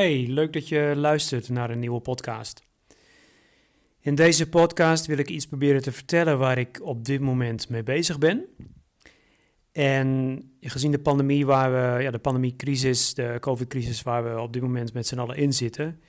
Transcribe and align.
Hey, 0.00 0.26
leuk 0.28 0.52
dat 0.52 0.68
je 0.68 0.92
luistert 0.96 1.48
naar 1.48 1.70
een 1.70 1.78
nieuwe 1.78 2.00
podcast. 2.00 2.62
In 4.00 4.14
deze 4.14 4.48
podcast 4.48 5.06
wil 5.06 5.18
ik 5.18 5.28
iets 5.28 5.46
proberen 5.46 5.82
te 5.82 5.92
vertellen 5.92 6.38
waar 6.38 6.58
ik 6.58 6.80
op 6.82 7.04
dit 7.04 7.20
moment 7.20 7.68
mee 7.68 7.82
bezig 7.82 8.18
ben. 8.18 8.46
En 9.72 10.40
gezien 10.60 10.90
de 10.90 10.98
pandemie 10.98 11.46
waar 11.46 11.72
we, 11.72 12.02
ja, 12.02 12.10
de 12.10 12.18
pandemiecrisis, 12.18 13.14
de 13.14 13.36
COVID-crisis 13.40 14.02
waar 14.02 14.24
we 14.24 14.40
op 14.40 14.52
dit 14.52 14.62
moment 14.62 14.92
met 14.92 15.06
z'n 15.06 15.18
allen 15.18 15.36
in 15.36 15.52
zitten, 15.52 16.00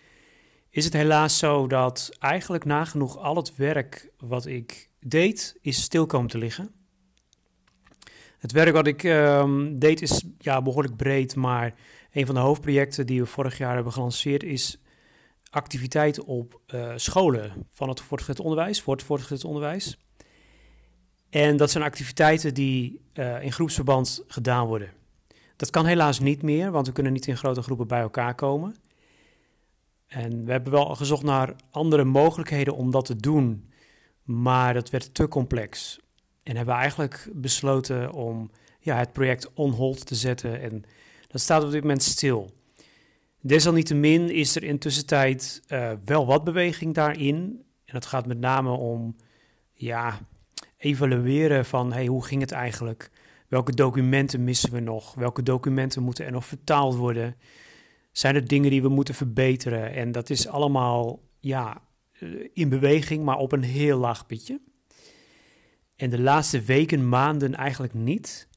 is 0.69 0.85
het 0.85 0.93
helaas 0.93 1.37
zo 1.37 1.67
dat 1.67 2.09
eigenlijk 2.19 2.65
nagenoeg 2.65 3.17
al 3.17 3.35
het 3.35 3.55
werk 3.55 4.09
wat 4.17 4.45
ik 4.45 4.89
deed, 4.99 5.57
is 5.61 5.81
stil 5.81 6.05
komen 6.05 6.29
te 6.29 6.37
liggen. 6.37 6.71
Het 8.37 8.51
werk 8.51 8.73
wat 8.73 8.87
ik 8.87 9.03
ehm, 9.03 9.77
deed 9.79 10.01
is 10.01 10.23
ja, 10.37 10.61
behoorlijk 10.61 10.95
breed, 10.95 11.35
maar 11.35 11.73
een 12.11 12.25
van 12.25 12.35
de 12.35 12.41
hoofdprojecten 12.41 13.05
die 13.05 13.19
we 13.19 13.25
vorig 13.25 13.57
jaar 13.57 13.75
hebben 13.75 13.93
gelanceerd 13.93 14.43
is 14.43 14.79
activiteit 15.49 16.23
op 16.23 16.61
uh, 16.67 16.91
scholen 16.95 17.65
van 17.69 17.89
het 17.89 18.01
voortgezet 18.01 18.39
onderwijs, 18.39 18.81
voor 18.81 18.93
het 18.93 19.03
voortgezet 19.03 19.43
onderwijs. 19.43 19.97
En 21.29 21.57
dat 21.57 21.71
zijn 21.71 21.83
activiteiten 21.83 22.53
die 22.53 23.01
uh, 23.13 23.43
in 23.43 23.51
groepsverband 23.51 24.23
gedaan 24.27 24.67
worden. 24.67 24.91
Dat 25.55 25.69
kan 25.69 25.85
helaas 25.85 26.19
niet 26.19 26.41
meer, 26.41 26.71
want 26.71 26.87
we 26.87 26.93
kunnen 26.93 27.13
niet 27.13 27.27
in 27.27 27.37
grote 27.37 27.61
groepen 27.61 27.87
bij 27.87 28.01
elkaar 28.01 28.35
komen. 28.35 28.75
En 30.07 30.45
we 30.45 30.51
hebben 30.51 30.71
wel 30.71 30.95
gezocht 30.95 31.23
naar 31.23 31.55
andere 31.69 32.03
mogelijkheden 32.03 32.75
om 32.75 32.91
dat 32.91 33.05
te 33.05 33.15
doen, 33.15 33.69
maar 34.23 34.73
dat 34.73 34.89
werd 34.89 35.13
te 35.13 35.27
complex. 35.27 35.99
En 36.43 36.55
hebben 36.55 36.75
eigenlijk 36.75 37.29
besloten 37.33 38.11
om 38.11 38.51
ja, 38.79 38.97
het 38.97 39.13
project 39.13 39.53
on 39.53 39.71
hold 39.71 40.05
te 40.05 40.15
zetten 40.15 40.61
en 40.61 40.83
dat 41.31 41.41
staat 41.41 41.63
op 41.63 41.71
dit 41.71 41.81
moment 41.81 42.03
stil. 42.03 42.51
Desalniettemin 43.41 44.29
is 44.29 44.55
er 44.55 44.63
intussen 44.63 45.05
tijd 45.05 45.61
uh, 45.67 45.91
wel 46.05 46.25
wat 46.25 46.43
beweging 46.43 46.93
daarin. 46.93 47.63
En 47.85 47.93
dat 47.93 48.05
gaat 48.05 48.25
met 48.25 48.39
name 48.39 48.71
om 48.71 49.15
ja, 49.73 50.19
evalueren 50.77 51.65
van 51.65 51.93
hey, 51.93 52.05
hoe 52.05 52.25
ging 52.25 52.41
het 52.41 52.51
eigenlijk? 52.51 53.11
Welke 53.47 53.73
documenten 53.73 54.43
missen 54.43 54.71
we 54.71 54.79
nog? 54.79 55.13
Welke 55.13 55.43
documenten 55.43 56.03
moeten 56.03 56.25
er 56.25 56.31
nog 56.31 56.45
vertaald 56.45 56.95
worden? 56.95 57.35
Zijn 58.11 58.35
er 58.35 58.47
dingen 58.47 58.69
die 58.69 58.81
we 58.81 58.89
moeten 58.89 59.13
verbeteren? 59.13 59.93
En 59.93 60.11
dat 60.11 60.29
is 60.29 60.47
allemaal 60.47 61.19
ja, 61.39 61.81
eh, 62.19 62.29
in 62.53 62.69
beweging, 62.69 63.23
maar 63.23 63.37
op 63.37 63.51
een 63.51 63.63
heel 63.63 63.97
laag 63.97 64.25
pitje. 64.25 64.61
En 65.95 66.09
de 66.09 66.21
laatste 66.21 66.61
weken, 66.61 67.09
maanden 67.09 67.55
eigenlijk 67.55 67.93
niet. 67.93 68.47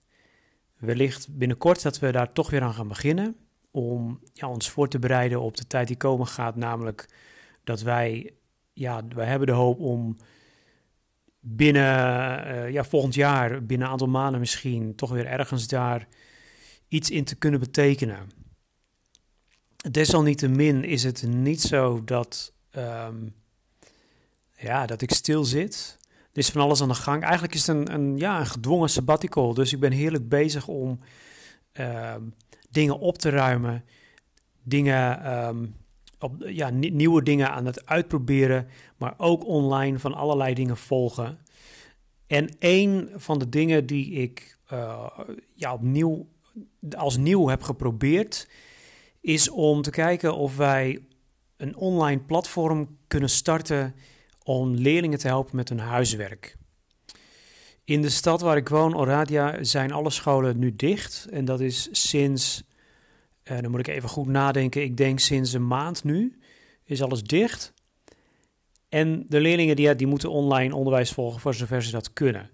Wellicht 0.85 1.37
binnenkort 1.37 1.83
dat 1.83 1.99
we 1.99 2.13
daar 2.13 2.33
toch 2.33 2.51
weer 2.51 2.63
aan 2.63 2.75
gaan 2.75 2.89
beginnen. 2.89 3.37
Om 3.71 4.21
ja, 4.33 4.49
ons 4.49 4.71
voor 4.71 4.89
te 4.89 4.99
bereiden 4.99 5.41
op 5.41 5.57
de 5.57 5.67
tijd 5.67 5.87
die 5.87 5.97
komen 5.97 6.27
gaat. 6.27 6.57
Namelijk 6.57 7.09
dat 7.65 7.83
wij, 7.83 8.35
ja, 8.73 9.03
wij 9.15 9.27
hebben 9.27 9.47
de 9.47 9.53
hoop 9.53 9.81
om 9.81 10.17
binnen 11.41 12.47
uh, 12.47 12.71
ja, 12.71 12.85
volgend 12.85 13.15
jaar, 13.15 13.65
binnen 13.65 13.87
een 13.87 13.93
aantal 13.93 14.09
maanden 14.09 14.41
misschien, 14.41 14.95
toch 14.95 15.11
weer 15.11 15.27
ergens 15.27 15.67
daar 15.67 16.09
iets 16.89 17.11
in 17.11 17.25
te 17.25 17.37
kunnen 17.37 17.61
betekenen. 17.61 18.19
Desalniettemin 19.91 20.85
is 20.85 21.05
het 21.05 21.27
niet 21.27 21.61
zo 21.61 22.05
dat, 22.05 22.53
um, 22.77 23.35
ja, 24.57 24.87
dat 24.87 25.03
ik 25.03 25.13
stil 25.13 25.45
zit. 25.45 25.99
Er 26.35 26.41
is 26.41 26.51
van 26.51 26.61
alles 26.61 26.83
aan 26.83 26.89
de 26.89 26.95
gang. 26.95 27.23
Eigenlijk 27.23 27.55
is 27.55 27.67
het 27.67 27.77
een, 27.77 27.95
een, 27.95 28.19
ja, 28.19 28.41
een 28.41 28.47
gedwongen 28.47 28.89
sabbatical. 28.89 29.55
Dus 29.55 29.73
ik 29.73 29.81
ben 29.81 29.93
heerlijk 29.93 30.29
bezig 30.29 30.69
om 30.69 30.99
uh, 31.81 32.15
dingen 32.71 32.99
op 32.99 33.19
te 33.19 33.29
ruimen. 33.29 33.85
Dingen, 34.63 35.33
um, 35.47 35.75
op, 36.19 36.35
ja, 36.47 36.71
nieuwe 36.71 37.23
dingen 37.23 37.51
aan 37.51 37.67
het 37.67 37.87
uitproberen. 37.87 38.69
Maar 38.97 39.15
ook 39.17 39.47
online 39.47 39.99
van 39.99 40.15
allerlei 40.15 40.55
dingen 40.55 40.77
volgen. 40.77 41.39
En 42.27 42.57
een 42.59 43.11
van 43.15 43.39
de 43.39 43.49
dingen 43.49 43.87
die 43.87 44.11
ik 44.11 44.59
uh, 44.73 45.07
ja, 45.55 45.73
opnieuw 45.73 46.27
als 46.97 47.17
nieuw 47.17 47.49
heb 47.49 47.63
geprobeerd, 47.63 48.49
is 49.21 49.51
om 49.51 49.83
te 49.83 49.91
kijken 49.91 50.37
of 50.37 50.57
wij 50.57 51.05
een 51.57 51.77
online 51.77 52.21
platform 52.21 52.99
kunnen 53.07 53.31
starten 53.31 53.95
om 54.45 54.75
leerlingen 54.75 55.19
te 55.19 55.27
helpen 55.27 55.57
met 55.57 55.69
hun 55.69 55.79
huiswerk. 55.79 56.57
In 57.85 58.03
de 58.03 58.09
stad 58.09 58.41
waar 58.41 58.57
ik 58.57 58.69
woon, 58.69 58.97
Oradia, 58.97 59.65
zijn 59.65 59.93
alle 59.93 60.11
scholen 60.11 60.59
nu 60.59 60.77
dicht. 60.77 61.27
En 61.31 61.45
dat 61.45 61.61
is 61.61 61.89
sinds, 61.93 62.63
uh, 63.45 63.61
dan 63.61 63.71
moet 63.71 63.81
ik 63.81 63.89
even 63.89 64.09
goed 64.09 64.27
nadenken, 64.27 64.83
ik 64.83 64.97
denk 64.97 65.19
sinds 65.19 65.53
een 65.53 65.67
maand 65.67 66.05
nu 66.05 66.39
is 66.85 67.03
alles 67.03 67.23
dicht. 67.23 67.73
En 68.89 69.25
de 69.29 69.41
leerlingen 69.41 69.77
die, 69.77 69.95
die 69.95 70.07
moeten 70.07 70.31
online 70.31 70.75
onderwijs 70.75 71.13
volgen 71.13 71.41
voor 71.41 71.55
zover 71.55 71.83
ze 71.83 71.91
dat 71.91 72.13
kunnen. 72.13 72.51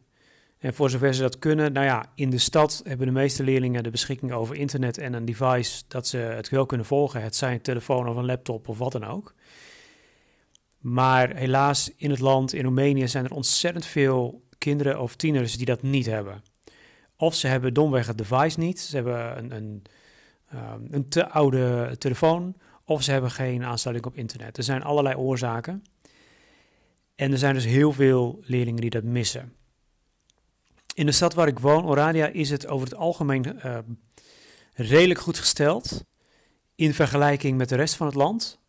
En 0.58 0.74
voor 0.74 0.90
zover 0.90 1.14
ze 1.14 1.22
dat 1.22 1.38
kunnen, 1.38 1.72
nou 1.72 1.86
ja, 1.86 2.04
in 2.14 2.30
de 2.30 2.38
stad 2.38 2.82
hebben 2.84 3.06
de 3.06 3.12
meeste 3.12 3.42
leerlingen 3.42 3.82
de 3.82 3.90
beschikking 3.90 4.32
over 4.32 4.56
internet 4.56 4.98
en 4.98 5.12
een 5.12 5.24
device 5.24 5.82
dat 5.88 6.06
ze 6.06 6.16
het 6.16 6.48
wel 6.48 6.66
kunnen 6.66 6.86
volgen. 6.86 7.22
Het 7.22 7.36
zijn 7.36 7.52
een 7.52 7.60
telefoon 7.60 8.08
of 8.08 8.16
een 8.16 8.24
laptop 8.24 8.68
of 8.68 8.78
wat 8.78 8.92
dan 8.92 9.04
ook. 9.04 9.34
Maar 10.80 11.34
helaas 11.36 11.92
in 11.96 12.10
het 12.10 12.18
land, 12.18 12.52
in 12.52 12.64
Roemenië, 12.64 13.08
zijn 13.08 13.24
er 13.24 13.34
ontzettend 13.34 13.86
veel 13.86 14.42
kinderen 14.58 15.00
of 15.00 15.16
tieners 15.16 15.56
die 15.56 15.66
dat 15.66 15.82
niet 15.82 16.06
hebben. 16.06 16.42
Of 17.16 17.34
ze 17.34 17.46
hebben 17.46 17.74
domweg 17.74 18.06
het 18.06 18.18
device 18.18 18.58
niet, 18.58 18.80
ze 18.80 18.96
hebben 18.96 19.38
een, 19.38 19.50
een, 19.56 19.82
um, 20.54 20.86
een 20.90 21.08
te 21.08 21.28
oude 21.28 21.94
telefoon, 21.98 22.56
of 22.84 23.02
ze 23.02 23.10
hebben 23.10 23.30
geen 23.30 23.64
aansluiting 23.64 24.06
op 24.06 24.16
internet. 24.16 24.56
Er 24.56 24.62
zijn 24.62 24.82
allerlei 24.82 25.16
oorzaken. 25.16 25.84
En 27.14 27.32
er 27.32 27.38
zijn 27.38 27.54
dus 27.54 27.64
heel 27.64 27.92
veel 27.92 28.40
leerlingen 28.42 28.80
die 28.80 28.90
dat 28.90 29.02
missen. 29.02 29.52
In 30.94 31.06
de 31.06 31.12
stad 31.12 31.34
waar 31.34 31.48
ik 31.48 31.58
woon, 31.58 31.86
Oradia, 31.86 32.26
is 32.26 32.50
het 32.50 32.66
over 32.66 32.88
het 32.88 32.96
algemeen 32.96 33.60
uh, 33.64 33.78
redelijk 34.74 35.20
goed 35.20 35.38
gesteld 35.38 36.04
in 36.74 36.94
vergelijking 36.94 37.58
met 37.58 37.68
de 37.68 37.76
rest 37.76 37.94
van 37.94 38.06
het 38.06 38.14
land. 38.14 38.59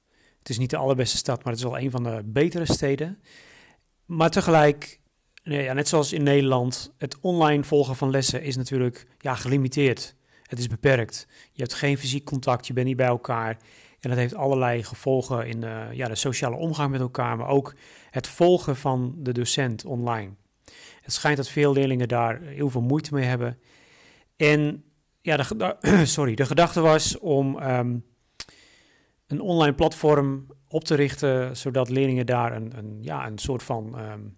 Het 0.41 0.49
is 0.49 0.57
niet 0.57 0.69
de 0.69 0.77
allerbeste 0.77 1.17
stad, 1.17 1.43
maar 1.43 1.53
het 1.53 1.61
is 1.61 1.69
wel 1.69 1.79
een 1.79 1.91
van 1.91 2.03
de 2.03 2.21
betere 2.25 2.65
steden. 2.65 3.19
Maar 4.05 4.29
tegelijk, 4.29 4.99
ja, 5.43 5.73
net 5.73 5.87
zoals 5.87 6.13
in 6.13 6.23
Nederland, 6.23 6.93
het 6.97 7.19
online 7.19 7.63
volgen 7.63 7.95
van 7.95 8.09
lessen 8.09 8.43
is 8.43 8.55
natuurlijk 8.55 9.07
ja, 9.17 9.35
gelimiteerd. 9.35 10.15
Het 10.43 10.59
is 10.59 10.67
beperkt. 10.67 11.27
Je 11.51 11.61
hebt 11.61 11.73
geen 11.73 11.97
fysiek 11.97 12.25
contact, 12.25 12.67
je 12.67 12.73
bent 12.73 12.87
niet 12.87 12.95
bij 12.95 13.07
elkaar. 13.07 13.57
En 13.99 14.09
dat 14.09 14.17
heeft 14.17 14.35
allerlei 14.35 14.83
gevolgen 14.83 15.47
in 15.47 15.61
de, 15.61 15.87
ja, 15.91 16.07
de 16.07 16.15
sociale 16.15 16.55
omgang 16.55 16.91
met 16.91 17.01
elkaar, 17.01 17.37
maar 17.37 17.47
ook 17.47 17.75
het 18.09 18.27
volgen 18.27 18.75
van 18.75 19.15
de 19.17 19.31
docent 19.31 19.85
online. 19.85 20.31
Het 21.01 21.13
schijnt 21.13 21.37
dat 21.37 21.49
veel 21.49 21.73
leerlingen 21.73 22.07
daar 22.07 22.41
heel 22.41 22.69
veel 22.69 22.81
moeite 22.81 23.13
mee 23.13 23.25
hebben. 23.25 23.59
En 24.35 24.83
ja, 25.21 25.37
de, 25.37 25.75
sorry, 26.05 26.35
de 26.35 26.45
gedachte 26.45 26.81
was 26.81 27.19
om 27.19 27.61
um, 27.63 28.05
een 29.31 29.41
online 29.41 29.75
platform 29.75 30.45
op 30.67 30.83
te 30.83 30.95
richten, 30.95 31.57
zodat 31.57 31.89
leerlingen 31.89 32.25
daar 32.25 32.55
een, 32.55 32.77
een 32.77 32.97
ja, 33.01 33.27
een 33.27 33.37
soort 33.37 33.63
van, 33.63 33.99
um, 33.99 34.37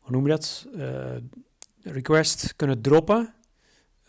hoe 0.00 0.10
noem 0.10 0.22
je 0.22 0.30
dat, 0.30 0.66
uh, 0.74 1.16
request 1.82 2.56
kunnen 2.56 2.80
droppen. 2.80 3.34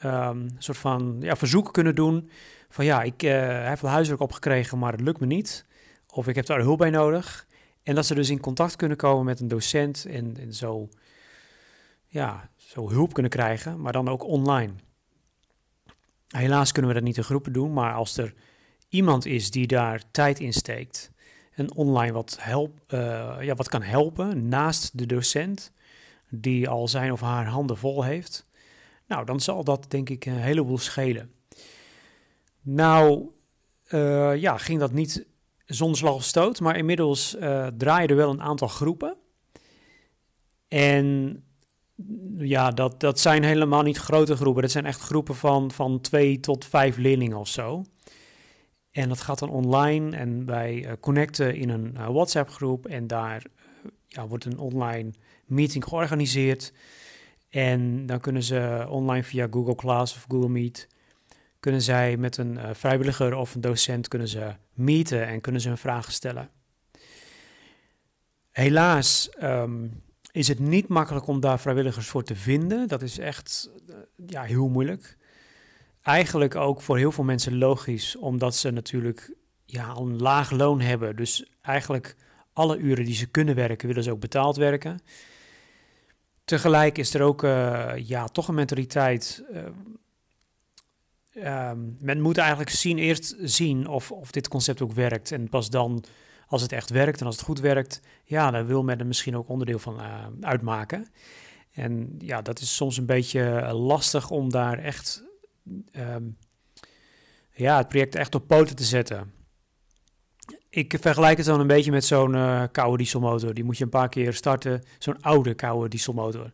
Um, 0.03 0.11
een 0.11 0.55
soort 0.57 0.77
van 0.77 1.17
ja, 1.19 1.35
verzoek 1.35 1.73
kunnen 1.73 1.95
doen 1.95 2.29
van 2.69 2.85
ja, 2.85 3.01
ik 3.01 3.23
uh, 3.23 3.67
heb 3.67 3.79
wel 3.79 3.91
huiswerk 3.91 4.21
opgekregen, 4.21 4.77
maar 4.77 4.91
het 4.91 5.01
lukt 5.01 5.19
me 5.19 5.25
niet. 5.25 5.65
Of 6.07 6.27
ik 6.27 6.35
heb 6.35 6.45
daar 6.45 6.59
hulp 6.59 6.77
bij 6.77 6.89
nodig. 6.89 7.47
En 7.83 7.95
dat 7.95 8.05
ze 8.05 8.15
dus 8.15 8.29
in 8.29 8.39
contact 8.39 8.75
kunnen 8.75 8.97
komen 8.97 9.25
met 9.25 9.39
een 9.39 9.47
docent 9.47 10.05
en, 10.05 10.37
en 10.37 10.53
zo, 10.53 10.89
ja, 12.07 12.49
zo 12.55 12.89
hulp 12.89 13.13
kunnen 13.13 13.31
krijgen, 13.31 13.81
maar 13.81 13.91
dan 13.91 14.09
ook 14.09 14.23
online. 14.23 14.73
Helaas 16.27 16.71
kunnen 16.71 16.91
we 16.91 16.97
dat 16.97 17.07
niet 17.07 17.17
in 17.17 17.23
groepen 17.23 17.53
doen, 17.53 17.73
maar 17.73 17.93
als 17.93 18.17
er 18.17 18.33
iemand 18.95 19.25
is 19.25 19.51
die 19.51 19.67
daar 19.67 20.01
tijd 20.11 20.39
in 20.39 20.53
steekt 20.53 21.11
en 21.51 21.75
online 21.75 22.11
wat, 22.11 22.37
help, 22.39 22.79
uh, 22.89 23.37
ja, 23.41 23.55
wat 23.55 23.69
kan 23.69 23.81
helpen 23.81 24.49
naast 24.49 24.97
de 24.97 25.05
docent, 25.05 25.71
die 26.29 26.69
al 26.69 26.87
zijn 26.87 27.11
of 27.11 27.21
haar 27.21 27.47
handen 27.47 27.77
vol 27.77 28.03
heeft, 28.03 28.45
nou, 29.07 29.25
dan 29.25 29.39
zal 29.39 29.63
dat 29.63 29.85
denk 29.87 30.09
ik 30.09 30.25
een 30.25 30.37
heleboel 30.37 30.77
schelen. 30.77 31.31
Nou, 32.61 33.29
uh, 33.89 34.35
ja, 34.35 34.57
ging 34.57 34.79
dat 34.79 34.91
niet 34.91 35.25
zonder 35.65 35.97
slag 35.97 36.13
of 36.13 36.23
stoot, 36.23 36.59
maar 36.59 36.77
inmiddels 36.77 37.35
uh, 37.35 37.67
draaien 37.77 38.09
er 38.09 38.15
wel 38.15 38.29
een 38.29 38.41
aantal 38.41 38.67
groepen. 38.67 39.17
En 40.67 41.39
ja, 42.37 42.71
dat, 42.71 42.99
dat 42.99 43.19
zijn 43.19 43.43
helemaal 43.43 43.81
niet 43.81 43.97
grote 43.97 44.35
groepen. 44.35 44.61
Dat 44.61 44.71
zijn 44.71 44.85
echt 44.85 45.01
groepen 45.01 45.35
van, 45.35 45.71
van 45.71 46.01
twee 46.01 46.39
tot 46.39 46.65
vijf 46.65 46.97
leerlingen 46.97 47.37
of 47.37 47.47
zo. 47.47 47.85
En 48.95 49.09
dat 49.09 49.21
gaat 49.21 49.39
dan 49.39 49.49
online 49.49 50.17
en 50.17 50.45
wij 50.45 50.85
uh, 50.85 50.91
connecten 50.99 51.55
in 51.55 51.69
een 51.69 51.93
uh, 51.97 52.07
WhatsApp-groep 52.07 52.85
en 52.85 53.07
daar 53.07 53.43
uh, 53.45 53.91
ja, 54.07 54.27
wordt 54.27 54.45
een 54.45 54.57
online 54.57 55.11
meeting 55.45 55.83
georganiseerd. 55.83 56.73
En 57.49 58.05
dan 58.05 58.19
kunnen 58.19 58.43
ze 58.43 58.85
online 58.89 59.23
via 59.23 59.47
Google 59.51 59.75
Class 59.75 60.15
of 60.15 60.25
Google 60.29 60.49
Meet 60.49 60.87
kunnen 61.59 61.81
zij 61.81 62.17
met 62.17 62.37
een 62.37 62.75
vrijwilliger 62.75 63.35
of 63.35 63.55
een 63.55 63.61
docent 63.61 64.07
kunnen 64.07 64.27
ze 64.27 64.55
meeten 64.73 65.27
en 65.27 65.41
kunnen 65.41 65.61
ze 65.61 65.67
hun 65.67 65.77
vragen 65.77 66.13
stellen. 66.13 66.49
Helaas 68.51 69.29
ehm, 69.29 69.87
is 70.31 70.47
het 70.47 70.59
niet 70.59 70.87
makkelijk 70.87 71.27
om 71.27 71.39
daar 71.39 71.59
vrijwilligers 71.59 72.07
voor 72.07 72.23
te 72.23 72.35
vinden. 72.35 72.87
Dat 72.87 73.01
is 73.01 73.17
echt 73.17 73.69
ja, 74.27 74.43
heel 74.43 74.67
moeilijk. 74.67 75.17
Eigenlijk 76.05 76.55
ook 76.55 76.81
voor 76.81 76.97
heel 76.97 77.11
veel 77.11 77.23
mensen 77.23 77.57
logisch, 77.57 78.15
omdat 78.15 78.55
ze 78.55 78.71
natuurlijk 78.71 79.33
ja, 79.65 79.95
een 79.95 80.21
laag 80.21 80.51
loon 80.51 80.81
hebben. 80.81 81.15
Dus 81.15 81.45
eigenlijk 81.61 82.15
alle 82.53 82.77
uren 82.77 83.05
die 83.05 83.15
ze 83.15 83.25
kunnen 83.25 83.55
werken, 83.55 83.87
willen 83.87 84.03
ze 84.03 84.11
ook 84.11 84.19
betaald 84.19 84.55
werken. 84.55 84.99
Tegelijk 86.43 86.97
is 86.97 87.13
er 87.13 87.21
ook 87.21 87.43
uh, 87.43 87.91
ja, 87.95 88.27
toch 88.27 88.47
een 88.47 88.55
mentaliteit. 88.55 89.43
Uh, 91.33 91.69
um, 91.69 91.97
men 91.99 92.21
moet 92.21 92.37
eigenlijk 92.37 92.69
zien, 92.69 92.97
eerst 92.97 93.35
zien 93.39 93.87
of, 93.87 94.11
of 94.11 94.31
dit 94.31 94.47
concept 94.47 94.81
ook 94.81 94.93
werkt. 94.93 95.31
En 95.31 95.49
pas 95.49 95.69
dan, 95.69 96.03
als 96.47 96.61
het 96.61 96.71
echt 96.71 96.89
werkt 96.89 97.19
en 97.19 97.25
als 97.25 97.35
het 97.35 97.45
goed 97.45 97.59
werkt, 97.59 98.01
ja, 98.23 98.51
dan 98.51 98.65
wil 98.65 98.83
men 98.83 98.99
er 98.99 99.07
misschien 99.07 99.37
ook 99.37 99.49
onderdeel 99.49 99.79
van 99.79 99.99
uh, 99.99 100.25
uitmaken. 100.41 101.07
En 101.71 102.15
ja, 102.19 102.41
dat 102.41 102.59
is 102.59 102.75
soms 102.75 102.97
een 102.97 103.05
beetje 103.05 103.73
lastig 103.73 104.31
om 104.31 104.49
daar 104.49 104.79
echt 104.79 105.23
um, 105.97 106.37
ja, 107.51 107.77
het 107.77 107.87
project 107.87 108.15
echt 108.15 108.35
op 108.35 108.47
poten 108.47 108.75
te 108.75 108.83
zetten. 108.83 109.33
Ik 110.69 110.97
vergelijk 111.01 111.37
het 111.37 111.45
dan 111.45 111.59
een 111.59 111.67
beetje 111.67 111.91
met 111.91 112.05
zo'n 112.05 112.33
uh, 112.33 112.63
koude 112.71 112.97
dieselmotor. 112.97 113.53
Die 113.53 113.63
moet 113.63 113.77
je 113.77 113.83
een 113.83 113.89
paar 113.89 114.09
keer 114.09 114.33
starten. 114.33 114.83
Zo'n 114.99 115.21
oude 115.21 115.53
koude 115.53 115.89
dieselmotor. 115.89 116.51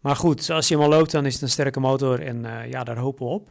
Maar 0.00 0.16
goed, 0.16 0.50
als 0.50 0.68
je 0.68 0.74
hem 0.74 0.82
al 0.82 0.88
loopt, 0.88 1.10
dan 1.10 1.26
is 1.26 1.32
het 1.32 1.42
een 1.42 1.48
sterke 1.48 1.80
motor 1.80 2.20
en 2.20 2.44
uh, 2.44 2.70
ja, 2.70 2.84
daar 2.84 2.98
hopen 2.98 3.26
we 3.26 3.32
op. 3.32 3.50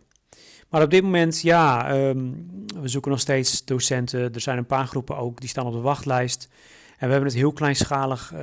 Maar 0.69 0.81
op 0.81 0.89
dit 0.89 1.03
moment, 1.03 1.41
ja, 1.41 1.95
um, 1.95 2.47
we 2.81 2.87
zoeken 2.87 3.11
nog 3.11 3.19
steeds 3.19 3.65
docenten. 3.65 4.33
Er 4.33 4.41
zijn 4.41 4.57
een 4.57 4.65
paar 4.65 4.87
groepen 4.87 5.17
ook, 5.17 5.39
die 5.39 5.49
staan 5.49 5.65
op 5.65 5.73
de 5.73 5.79
wachtlijst. 5.79 6.49
En 6.97 7.05
we 7.05 7.11
hebben 7.13 7.29
het 7.29 7.39
heel 7.39 7.53
kleinschalig, 7.53 8.33
uh, 8.33 8.41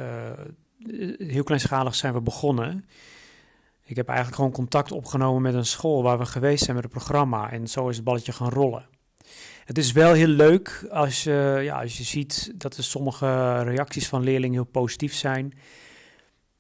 heel 1.19 1.43
kleinschalig 1.43 1.95
zijn 1.95 2.13
we 2.13 2.21
begonnen. 2.21 2.85
Ik 3.85 3.97
heb 3.97 4.07
eigenlijk 4.09 4.37
gewoon 4.37 4.53
contact 4.53 4.93
opgenomen 4.93 5.43
met 5.43 5.55
een 5.55 5.67
school 5.67 6.03
waar 6.03 6.19
we 6.19 6.27
geweest 6.27 6.65
zijn 6.65 6.75
met 6.75 6.85
het 6.85 6.93
programma. 6.93 7.51
En 7.51 7.67
zo 7.67 7.89
is 7.89 7.97
het 7.97 8.05
balletje 8.05 8.33
gaan 8.33 8.51
rollen. 8.51 8.89
Het 9.65 9.79
is 9.79 9.93
wel 9.93 10.13
heel 10.13 10.27
leuk 10.27 10.87
als 10.91 11.25
je, 11.25 11.61
ja, 11.63 11.81
als 11.81 11.99
je 11.99 12.05
ziet 12.05 12.53
dat 12.55 12.77
er 12.77 12.85
sommige 12.85 13.63
reacties 13.63 14.09
van 14.09 14.23
leerlingen 14.23 14.55
heel 14.55 14.65
positief 14.65 15.15
zijn. 15.15 15.53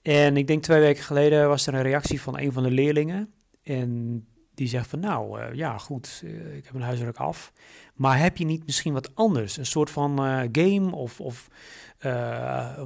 En 0.02 0.36
ik 0.36 0.46
denk 0.46 0.62
twee 0.62 0.80
weken 0.80 1.02
geleden 1.02 1.48
was 1.48 1.66
er 1.66 1.74
een 1.74 1.82
reactie 1.82 2.22
van 2.22 2.38
een 2.38 2.52
van 2.52 2.62
de 2.62 2.70
leerlingen. 2.70 3.32
En 3.62 4.24
die 4.54 4.68
zegt 4.68 4.86
van 4.88 5.00
nou 5.00 5.40
uh, 5.40 5.54
ja 5.54 5.78
goed, 5.78 6.20
uh, 6.24 6.56
ik 6.56 6.64
heb 6.64 6.72
mijn 6.72 6.84
huiswerk 6.84 7.16
af. 7.16 7.52
Maar 7.94 8.18
heb 8.18 8.36
je 8.36 8.44
niet 8.44 8.66
misschien 8.66 8.92
wat 8.92 9.14
anders? 9.14 9.56
Een 9.56 9.66
soort 9.66 9.90
van 9.90 10.26
uh, 10.26 10.42
game 10.52 10.94
of, 10.94 11.20
of 11.20 11.48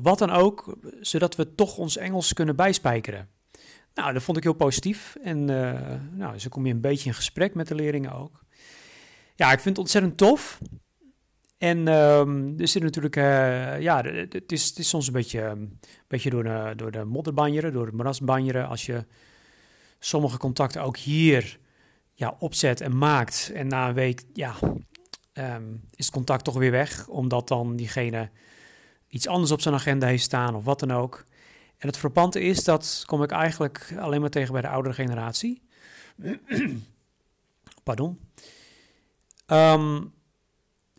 wat 0.02 0.18
dan 0.18 0.30
ook. 0.30 0.78
Zodat 1.00 1.36
we 1.36 1.54
toch 1.54 1.78
ons 1.78 1.96
Engels 1.96 2.32
kunnen 2.32 2.56
bijspijkeren. 2.56 3.28
Nou, 3.96 4.12
dat 4.12 4.22
vond 4.22 4.36
ik 4.36 4.42
heel 4.42 4.52
positief. 4.52 5.16
En 5.22 5.44
nou, 6.16 6.38
zo 6.38 6.48
kom 6.48 6.66
je 6.66 6.72
een 6.72 6.80
beetje 6.80 7.08
in 7.08 7.14
gesprek 7.14 7.54
met 7.54 7.68
de 7.68 7.74
leerlingen 7.74 8.12
ook 8.12 8.44
ja, 9.36 9.52
ik 9.52 9.60
vind 9.60 9.76
het 9.76 9.78
ontzettend 9.78 10.16
tof. 10.16 10.58
En 11.58 11.88
um, 11.88 12.54
er 12.60 12.68
zit 12.68 12.82
natuurlijk, 12.82 13.16
uh, 13.16 13.80
ja, 13.80 14.04
het 14.04 14.52
is, 14.52 14.68
het 14.68 14.78
is 14.78 14.88
soms 14.88 15.06
een 15.06 15.12
beetje, 15.12 15.42
een 15.42 15.80
beetje 16.08 16.30
door, 16.30 16.44
de, 16.44 16.72
door 16.76 16.90
de 16.90 17.04
modderbanjeren, 17.04 17.72
door 17.72 17.86
het 17.86 17.94
morasbanjeren. 17.94 18.68
Als 18.68 18.86
je 18.86 19.04
sommige 19.98 20.38
contacten 20.38 20.82
ook 20.82 20.96
hier 20.96 21.58
ja, 22.12 22.36
opzet 22.38 22.80
en 22.80 22.98
maakt. 22.98 23.50
En 23.54 23.66
na 23.66 23.88
een 23.88 23.94
week, 23.94 24.22
ja, 24.32 24.54
um, 25.32 25.80
is 25.94 26.04
het 26.04 26.14
contact 26.14 26.44
toch 26.44 26.56
weer 26.56 26.70
weg. 26.70 27.08
Omdat 27.08 27.48
dan 27.48 27.76
diegene 27.76 28.30
iets 29.08 29.26
anders 29.26 29.50
op 29.50 29.60
zijn 29.60 29.74
agenda 29.74 30.06
heeft 30.06 30.22
staan 30.22 30.54
of 30.54 30.64
wat 30.64 30.80
dan 30.80 30.92
ook. 30.92 31.24
En 31.78 31.88
het 31.88 31.98
frappante 31.98 32.40
is, 32.40 32.64
dat 32.64 33.02
kom 33.06 33.22
ik 33.22 33.30
eigenlijk 33.30 33.94
alleen 33.98 34.20
maar 34.20 34.30
tegen 34.30 34.52
bij 34.52 34.62
de 34.62 34.68
oudere 34.68 34.94
generatie. 34.94 35.62
Pardon. 37.84 38.18
Um, 39.46 40.12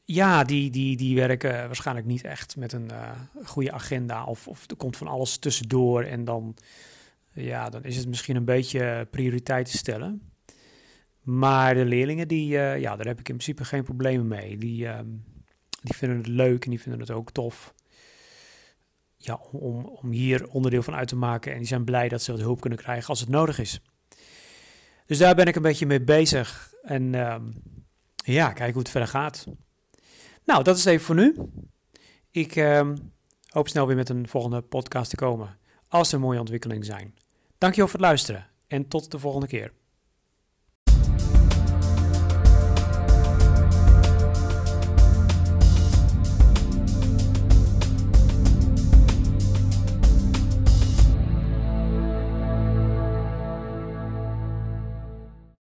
ja, 0.04 0.44
die, 0.44 0.70
die, 0.70 0.98
die 0.98 1.16
werken 1.16 1.52
waarschijnlijk 1.52 2.08
niet 2.08 2.24
echt 2.24 2.56
met 2.56 2.74
een 2.74 2.90
uh, 2.92 3.12
goede 3.44 3.72
agenda. 3.72 4.26
Of, 4.26 4.48
of 4.48 4.70
er 4.70 4.76
komt 4.76 4.98
van 4.98 5.08
alles 5.08 5.38
tussendoor. 5.38 6.04
En 6.04 6.24
dan, 6.24 6.56
ja, 7.34 7.70
dan 7.70 7.84
is 7.84 7.98
het 7.98 8.08
misschien 8.08 8.36
een 8.36 8.46
beetje 8.46 9.08
prioriteiten 9.12 9.78
stellen. 9.78 10.22
Maar 11.22 11.74
de 11.74 11.86
leerlingen, 11.86 12.28
die, 12.28 12.54
uh, 12.54 12.80
ja, 12.80 12.96
daar 12.96 13.06
heb 13.06 13.20
ik 13.20 13.30
in 13.30 13.36
principe 13.36 13.66
geen 13.66 13.84
problemen 13.84 14.28
mee. 14.28 14.58
Die, 14.58 14.88
um, 14.88 15.24
die 15.82 15.96
vinden 15.96 16.18
het 16.18 16.28
leuk 16.28 16.64
en 16.64 16.70
die 16.70 16.82
vinden 16.82 17.00
het 17.00 17.12
ook 17.12 17.32
tof. 17.32 17.74
Ja, 19.18 19.40
om, 19.52 19.86
om 19.86 20.12
hier 20.12 20.48
onderdeel 20.50 20.84
van 20.84 20.96
uit 20.96 21.08
te 21.08 21.16
maken. 21.16 21.52
En 21.52 21.58
die 21.58 21.68
zijn 21.68 21.84
blij 21.84 22.10
dat 22.10 22.22
ze 22.22 22.32
wat 22.32 22.42
hulp 22.42 22.62
kunnen 22.62 22.80
krijgen 22.80 23.10
als 23.10 23.20
het 23.20 23.30
nodig 23.30 23.60
is. 23.60 23.82
Dus 25.06 25.18
daar 25.18 25.36
ben 25.36 25.46
ik 25.46 25.56
een 25.56 25.62
beetje 25.62 25.86
mee 25.86 26.02
bezig. 26.02 26.74
En 26.84 27.14
um, 27.14 27.54
ja, 28.16 28.54
kijk 28.54 28.72
hoe 28.72 28.82
het 28.82 28.92
verder 28.92 29.10
gaat. 29.10 29.46
Nou, 30.46 30.64
dat 30.64 30.78
is 30.78 30.86
even 30.86 31.06
voor 31.06 31.16
nu. 31.16 31.36
Ik 32.32 32.56
uh, 32.56 32.92
hoop 33.48 33.68
snel 33.68 33.88
weer 33.88 33.96
met 33.96 34.10
een 34.10 34.28
volgende 34.28 34.62
podcast 34.62 35.10
te 35.10 35.16
komen. 35.16 35.58
Als 35.88 36.12
er 36.12 36.20
mooie 36.20 36.40
ontwikkelingen 36.40 36.86
zijn. 36.86 37.16
Dankjewel 37.58 37.90
voor 37.90 38.00
het 38.00 38.08
luisteren 38.08 38.48
en 38.68 38.88
tot 38.88 39.12
de 39.12 39.20
volgende 39.20 39.48
keer. 39.48 39.72